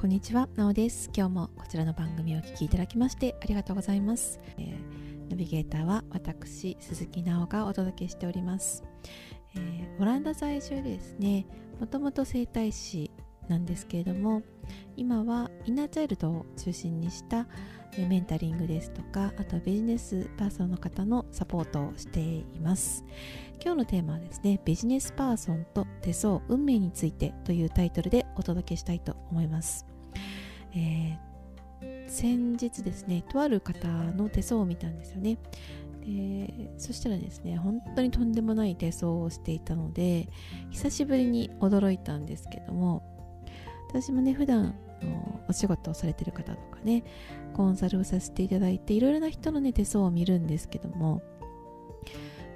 [0.00, 1.10] こんにちは、なおです。
[1.12, 4.38] 今日もこちらの番組をお聴きいただきましてありがとうございます。
[4.56, 8.84] えー、ナビゲーターは私、鈴木直がお届けしております。
[9.56, 11.46] えー、オランダ在住ですね、
[11.80, 13.10] もともと整体師
[13.48, 14.42] なんですけれども、
[14.96, 17.48] 今はインナーチャイルドを中心にした
[17.96, 23.04] メンタリングですとか、あとはビジネスパーソンの方のサポートをしています。
[23.60, 29.84] 今日のテーマはですね、ビジネスパーソンと手相運命についてというタイトルでお届けしたいと思います。
[30.74, 35.38] えー、先日ですねとある方の手相を見たんですよね
[36.04, 40.28] でそしたらですね本当にとんでもない手相をしていたので
[40.70, 43.02] 久しぶりに驚いたんですけども
[43.88, 47.04] 私もね普段のお仕事をされてる方とかね
[47.54, 51.22] コンサルをさせていただいていろいろな人のね手相を見るんですけども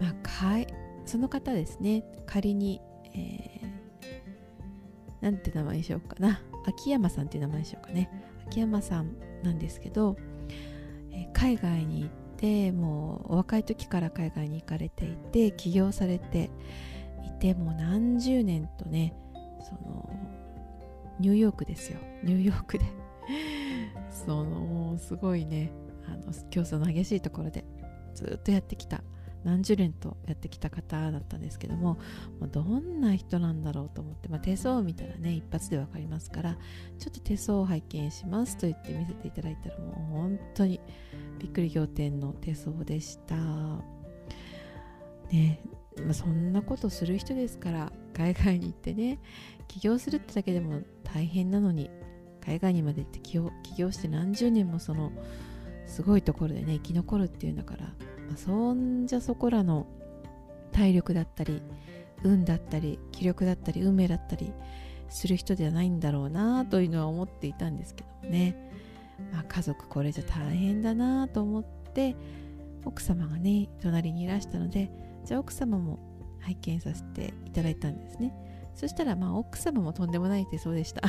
[0.00, 0.66] まあかい
[1.04, 2.80] その方ですね仮に、
[3.16, 6.40] えー、なんて名前にしようかな。
[6.66, 8.10] 秋山さんっていう名前でしょうかね。
[8.46, 10.16] 秋山さんなんですけど、
[11.12, 16.50] えー、海外に行ってもうお若い時から海外に行かれていて起業されて
[17.24, 19.14] いてもう何十年とね
[19.60, 20.10] その
[21.18, 21.98] ニューヨークですよ。
[22.22, 22.84] ニューヨークで。
[24.10, 25.70] そのすごいね
[26.06, 27.64] あの競争の激しいところで
[28.14, 29.02] ずっとやってきた
[29.46, 31.98] 何十年とやってきた方だったんですけども
[32.50, 36.56] どんな人なんだろうと思って、まあ、手相を見たらね一発で分かりますから
[36.98, 40.80] ちょっと手相を拝見しますと言って見せていただいたらもう本当に
[41.38, 43.36] びっくり仰天の手相でした。
[45.30, 45.60] ね
[46.04, 49.18] まあ、そんなことする人ですから海外に行ってね
[49.66, 51.90] 起業するってだけでも大変なのに
[52.44, 55.10] 海外にまで行って起業起業して何十年もその
[55.86, 57.92] すごいところでね生き残るっていうんだから
[58.36, 59.86] そんじゃそこらの
[60.72, 61.62] 体力だったり
[62.22, 64.52] 運だったり気力だったり運命だったり
[65.08, 68.72] する人ではないんだろうなというのは思っていたんですけどもね、
[69.32, 72.16] まあ、家族これじゃ大変だなと思って
[72.84, 74.90] 奥様がね隣にいらしたので
[75.24, 75.98] じゃあ奥様も
[76.40, 78.32] 拝見させていただいたんですね。
[78.74, 81.02] そしたらまあ奥様もとんでもないってそうでした。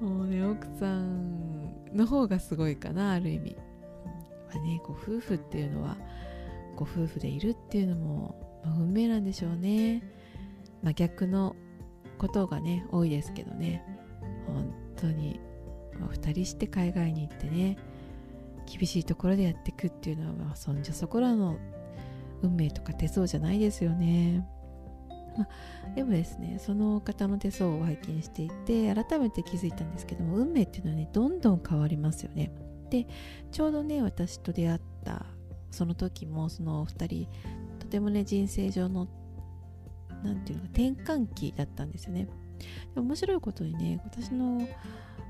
[0.00, 3.56] もうね奥さんの方がすごいかなある意味。
[4.52, 5.96] まあね、ご夫婦っていうのは
[6.76, 10.02] ご夫婦でいるっていうのも、まあ、運命なんでしょうね、
[10.82, 11.56] まあ、逆の
[12.18, 13.84] ことがね多いですけどね
[14.46, 15.40] 本当に、
[15.98, 17.78] まあ、2人して海外に行ってね
[18.66, 21.58] 厳しいところでやっていくっていうのは、まあ、そんじゃそこらの
[22.42, 24.46] 運命とか手相じゃないですよね。
[25.36, 32.50] まあ、でもですねその方の手相を拝見していて改めて気づいたんですけども運命っていうのはねどんどん変わりますよね。
[32.90, 33.06] で
[33.50, 35.26] ちょうどね私と出会った
[35.70, 37.28] その時もその2人
[37.78, 39.08] とてもね人生上の
[40.22, 42.28] 何て言うのか転換期だったんですよね。
[42.94, 44.66] で面白いことにね私の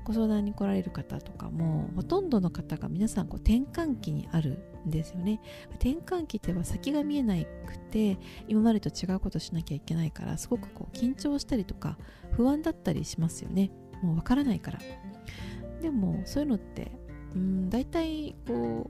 [0.03, 5.39] ご相談に来られる方とかもほとんどの方が皆さんこう転換期にあるんですよね。
[5.75, 11.97] 転換期っては先が見えなくて今までと違うことしなきゃいけないからすごくこう緊張したりとか
[12.31, 13.71] 不安だったりしますよね。
[14.01, 14.79] もうわからないから。
[15.81, 16.91] でもそういうのって
[17.35, 18.89] うん大体こ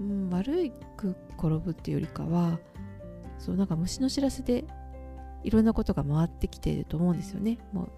[0.00, 2.58] う、うん、悪く転ぶっていうよりかは
[3.38, 4.64] そうなんか虫の知らせで
[5.42, 7.58] いろんなことが回ってきてると思うんですよね。
[7.72, 7.90] もう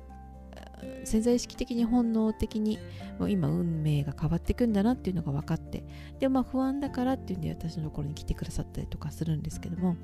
[1.04, 2.78] 潜在意識的に本能的に
[3.18, 5.84] もう今運命が変わっていくんだなっていうのが分かって
[6.18, 9.96] でまあ不安だからっていうんで私のところに来てくださったりとかするんですけども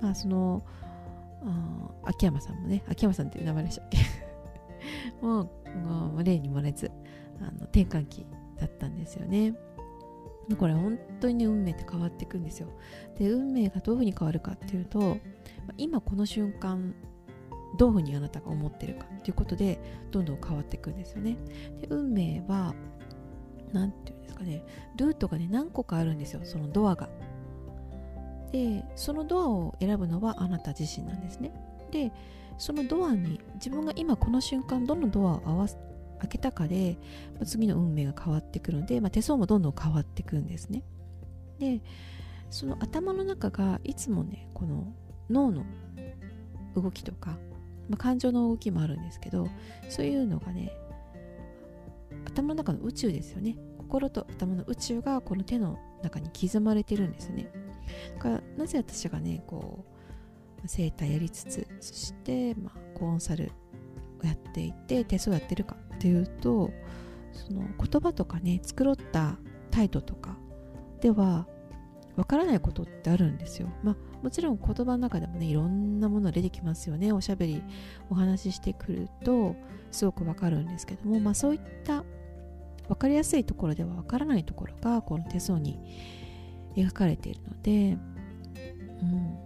[0.00, 0.64] まあその
[1.44, 3.98] あ秋山さんもね秋山さんっていう名前でしたっけ？
[5.24, 5.50] もう
[5.86, 6.90] もう例に漏れず
[7.40, 8.26] あの転換期
[8.58, 9.54] だったんですよね。
[10.56, 12.68] これ本当にね運命って変わっていくんですよ。
[13.18, 15.18] で運命がどういうふうに変わるかっていうと
[15.76, 16.94] 今この瞬間
[17.76, 19.78] どういうふうにあなたが思ってるかっていうことで
[20.10, 21.36] どんどん変わっていくんですよね。
[21.80, 22.74] で運命は
[23.72, 24.64] 何て言うんですかね
[24.96, 27.08] ルートがね何個かあるんですよそのドアが。
[28.52, 31.52] でそのドアを選ぶのはあなた自身なんですね。
[31.90, 32.12] で
[32.56, 35.66] そのドアに自分が今この瞬間どのドアを
[36.20, 36.98] 開けたかで、
[37.34, 40.82] まあ、次の運命が変わってくるので、まあ、手相もどんどん変わってくんですね。
[41.58, 41.80] で
[42.50, 44.92] その頭の中がいつもねこの
[45.28, 45.64] 脳の
[46.74, 47.38] 動きとか、
[47.88, 49.48] まあ、感情の動きもあるんですけど
[49.88, 50.72] そういうのがね
[52.24, 53.56] 頭の中の宇宙ですよね。
[53.78, 57.50] 心と頭の宇宙がこの手の中に刻まれてるんですよね。
[58.14, 59.84] だからなぜ私がねこ
[60.62, 63.50] う生態やりつつそして、まあ、コンサル
[64.22, 65.76] をやっていて手相やってるか。
[65.98, 66.70] っていうと
[67.32, 69.36] その言葉とかね繕った
[69.70, 70.36] 態度とか
[71.00, 71.48] では
[72.16, 73.68] わからないことってあるんですよ。
[73.82, 77.12] まあもちろん言葉の中でもねいろんなもの出てきますよね。
[77.12, 77.62] おしゃべり
[78.10, 79.54] お話ししてくると
[79.92, 82.04] すごくわかるんですけどもまあそういった
[82.88, 85.78] 分かりやすいところでは分からないところがこの手相に
[86.76, 87.98] 描かれているので、
[89.02, 89.38] うん、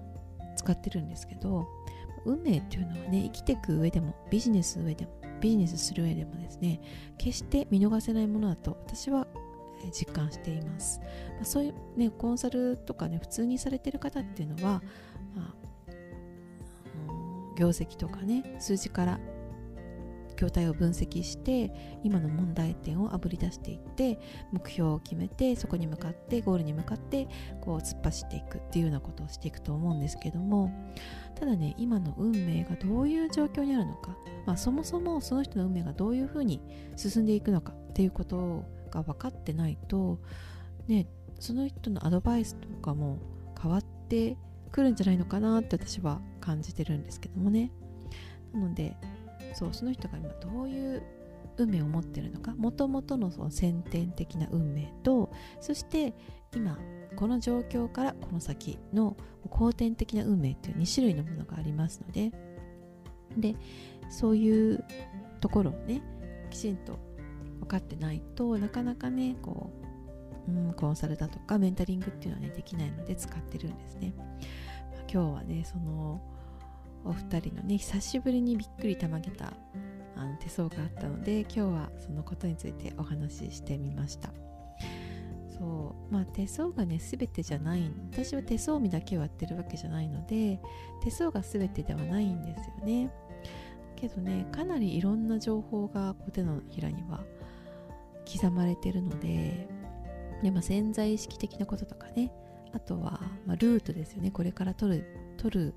[0.56, 1.66] 使ってるんですけど
[2.25, 6.81] 運命っていうのはね生きていく上でもビジネス上でもビジネスする上でもですね
[7.19, 9.27] 決して見逃せないものだと私は
[9.91, 14.81] 実感しています、まあ、そういうねコンサルとかね普通にされてる方っていうのは、
[15.35, 15.55] まあ、
[17.59, 19.21] 業績とかね数字から
[20.43, 21.73] 筐体を分析して
[22.03, 24.19] 今の問題点をあぶり出していって
[24.50, 27.29] 目標を決めてそこに向かってゴールに向かって
[27.61, 30.73] こう突っ走っていくっていうようなことをしていくと思うんですけども
[31.39, 34.17] ただね今の運命がどういう状況にあるのか、
[34.47, 36.61] まあ、そもそもその人の運命がどういうふうに
[36.97, 40.19] 進んでいくのかっていうことが分かってないと
[40.88, 41.06] ね
[41.38, 43.19] その人のアドバイスとかも
[43.61, 44.37] 変わって
[44.71, 47.71] くるんじゃないのかなって私は感じてるんですけどもね。
[48.53, 48.97] なので
[49.54, 51.02] そうその人が今どういう
[51.58, 52.54] 運命を持ってるのか？
[52.54, 56.14] もともとのその先天的な運命とそして
[56.54, 56.78] 今
[57.16, 59.16] この状況からこの先の
[59.49, 62.32] 後天的な運命っていう2種類のものがありますので
[63.37, 63.56] で
[64.10, 64.84] そういう
[65.40, 66.02] ところをね
[66.50, 66.99] きちんと
[67.60, 69.70] 分かってないとなかなかねこ
[70.49, 74.28] う、うん、コンサルだとかメンタリングっていうのはねできないので使ってるんですね、まあ、
[75.10, 76.20] 今日はねその
[77.04, 79.52] お二人のね久しぶりにびっくりたまげた
[80.16, 84.31] あの手相があったので今日はそのことについてお話ししてみました。
[85.58, 90.60] そうまあ手相がね全てじゃない私は手相見だけをやってるわけじゃないので
[91.04, 93.10] 手相が全てではないんですよね。
[93.96, 97.25] けどねかなりいろんな情報がこう手のひらには
[98.31, 99.69] 刻まれてるので
[100.43, 102.32] で、まあ、潜在意識的なこととかね
[102.72, 104.31] あとは、まあ、ルートですよね。
[104.31, 105.06] これから取る
[105.37, 105.75] 取る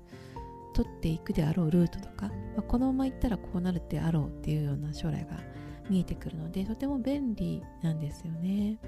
[0.76, 5.40] 取っていくであろうルートとか、まあ、このまま行ったらこうなるであろうっていうような将来が
[5.88, 8.78] 見えてくるのでとても便利なんですよね。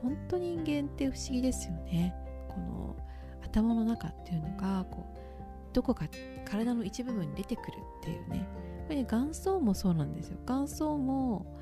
[0.00, 2.14] 本当人間って不思議ですよね。
[2.48, 2.96] この
[3.44, 6.08] 頭の中っていうのがこうどこか
[6.46, 8.48] 体の一部分に出てくるっていうね。
[8.84, 10.38] これね元祖もそうなんですよ。
[10.46, 11.58] 元祖も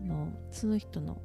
[0.00, 1.20] そのその人の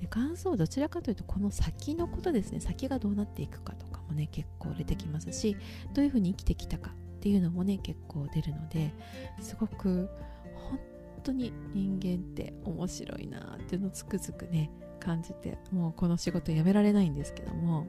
[0.00, 2.58] 元祖はどちらかというとこの先のことですね。
[2.58, 5.56] 先がどうなっていくかとかもね結構出てきますし
[5.94, 6.92] どういうふうに生きてきたか。
[7.22, 8.92] っていうのもね結構出るので
[9.40, 10.10] すごく
[10.54, 10.80] 本
[11.22, 17.86] 当に人間って面白いなっていうのをつくづくね感じてもうこの仕事やめられないんですけども。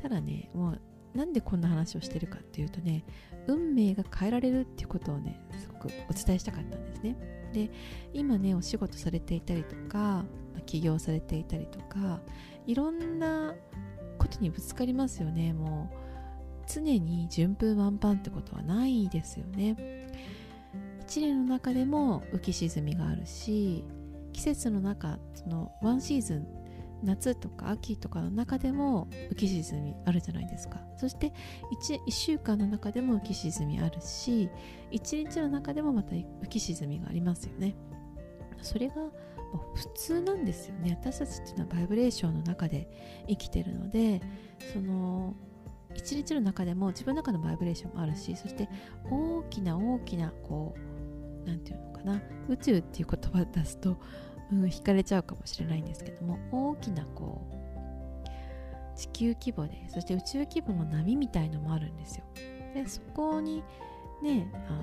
[0.00, 0.80] ただねもう
[1.14, 3.04] なんでこんな話をしてるかっていうとね
[3.48, 7.16] 運命が変えられるっていうことをねすごくお伝えしたかったんですね。
[7.52, 7.70] で
[8.14, 10.24] 今ねお仕事されていたりとか
[10.64, 12.20] 起業されていたりとか
[12.66, 13.54] いろんな
[14.18, 15.52] ことにぶつかりますよね。
[15.52, 15.97] もう
[16.68, 19.76] 常に順風満帆ってことはないですよね。
[21.02, 23.82] 一年の中でも浮き沈みがあるし
[24.34, 26.46] 季節の中そのワンシーズン
[27.02, 30.80] 夏とか秋とかの中でも浮き沈みあるじゃないですか。
[30.96, 31.32] そして
[31.80, 34.50] 1, 1週間の中でも浮き沈みあるし
[34.90, 37.74] 1日の中でもまた浮き沈みがありますよね。
[38.60, 38.94] それが
[39.74, 40.98] 普通なんですよね。
[41.00, 42.88] 私たちっていうのはバイブレーションの中で
[43.28, 44.20] 生きてるので
[44.72, 45.34] その
[45.94, 48.68] 一日の中でも自分の中のバイブレーションもあるしそして
[49.10, 53.98] 大きな大きなこう何て言うのかな宇宙っていう言葉を出すと、
[54.52, 57.58] うん、惹かれちゃうかもしれないんですけども大きなこう
[58.96, 62.24] 地球規模でそして宇宙規模の波みたいのもあるんですよ。
[62.74, 63.62] でそこに
[64.22, 64.82] ねあの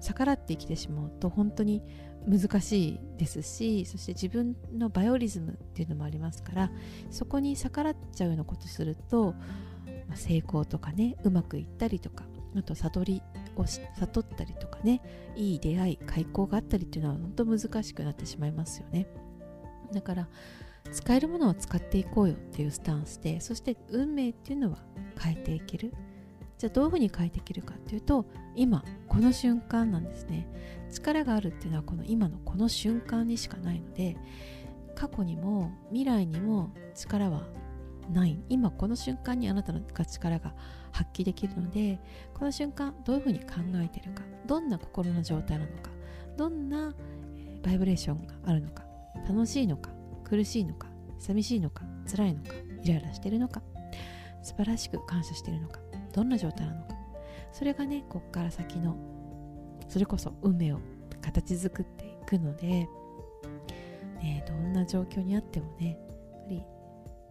[0.00, 1.82] 逆らって生きてしまうと本当に
[2.26, 6.70] 難しいですしそして自分のバイオリズムっていうのもありますから
[7.10, 9.34] そこに逆らっちゃうようなことすると、
[10.14, 12.24] 成功とかねうまくいったりとか
[12.56, 13.22] あと悟り
[13.56, 15.02] を悟ったりとかね
[15.36, 19.06] いい出会い開口があったりっていうのは本当難しくなってしまいますよね。
[19.92, 20.28] だから
[20.92, 24.78] 使えるものを使っていこうよっていうスタンスでそして運命っていうのは
[25.18, 25.92] 変えていける。
[26.56, 30.48] じゃあどういうふうに変えていけるかっていうと今この瞬間なんですね。
[30.90, 34.16] 力があるっていうのはこの今のこの瞬間にしかないので
[34.96, 37.46] 過去にも未来にも力は
[38.12, 38.38] ない。
[38.48, 40.54] 今この瞬間にあなたの力が
[40.92, 42.00] 発揮できるので
[42.34, 45.90] この瞬間どういうふうに考えてるかどんな心の状態なのか
[46.36, 46.94] どんな
[47.62, 48.84] バイブレーションがあるのか
[49.28, 49.90] 楽しいのか
[50.24, 50.88] 苦しいのか
[51.18, 53.62] 寂しいのか辛いのかイライラしてるのか
[54.42, 55.80] 素晴らしく感謝してるのか
[56.12, 56.94] どんな状態なのか。
[57.52, 58.96] それがねこっから先の
[59.88, 60.80] それこそ運命を
[61.20, 62.88] 形作っていくので、
[64.20, 65.98] ね、どんな状況にあってもね
[66.32, 66.62] やっぱり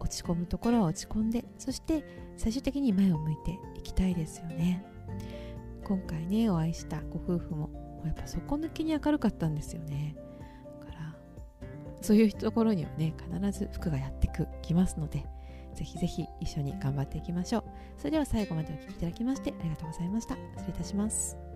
[0.00, 2.04] 落ち込むところは落ち込んでそして
[2.36, 4.84] 最終的に前を向いていきたいですよね。
[5.84, 7.70] 今回ねお会いしたご夫婦も
[8.04, 10.16] やっぱ底抜けに明るかったんですよね。
[10.80, 11.14] だから
[12.00, 14.30] そういうところにはね必ず服がやって
[14.62, 15.24] きますので
[15.74, 17.64] ぜひぜひ一緒に頑張っていきましょう。
[17.96, 20.36] それでは最後までお聴きいただきましてありがとうございました。
[20.56, 21.47] 失礼いたします。